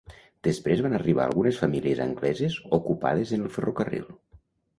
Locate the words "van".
0.85-0.95